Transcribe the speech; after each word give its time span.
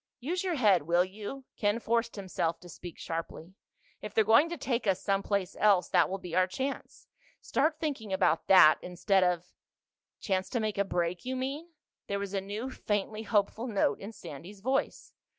"Use 0.19 0.43
your 0.43 0.55
head, 0.55 0.87
will 0.87 1.05
you?" 1.05 1.45
Ken 1.55 1.77
forced 1.77 2.15
himself 2.15 2.59
to 2.59 2.67
speak 2.67 2.97
sharply. 2.97 3.53
"If 4.01 4.15
they're 4.15 4.23
going 4.23 4.49
to 4.49 4.57
take 4.57 4.87
us 4.87 4.99
some 4.99 5.21
place 5.21 5.55
else, 5.59 5.89
that 5.89 6.09
will 6.09 6.17
be 6.17 6.33
our 6.35 6.47
chance. 6.47 7.05
Start 7.39 7.77
thinking 7.79 8.11
about 8.11 8.47
that, 8.47 8.79
instead 8.81 9.23
of—" 9.23 9.45
"Chance 10.19 10.49
to 10.49 10.59
make 10.59 10.79
a 10.79 10.83
break, 10.85 11.23
you 11.23 11.35
mean?" 11.35 11.69
There 12.07 12.17
was 12.17 12.33
a 12.33 12.41
new, 12.41 12.71
faintly 12.71 13.21
hopeful 13.21 13.67
note 13.67 13.99
in 13.99 14.11
Sandy's 14.11 14.61
voice. 14.61 15.13